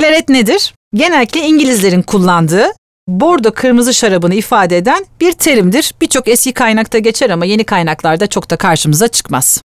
Klaret 0.00 0.28
nedir? 0.28 0.74
Genellikle 0.94 1.40
İngilizlerin 1.40 2.02
kullandığı 2.02 2.66
bordo 3.08 3.52
kırmızı 3.52 3.94
şarabını 3.94 4.34
ifade 4.34 4.76
eden 4.76 5.06
bir 5.20 5.32
terimdir. 5.32 5.94
Birçok 6.00 6.28
eski 6.28 6.52
kaynakta 6.52 6.98
geçer 6.98 7.30
ama 7.30 7.44
yeni 7.44 7.64
kaynaklarda 7.64 8.26
çok 8.26 8.50
da 8.50 8.56
karşımıza 8.56 9.08
çıkmaz. 9.08 9.58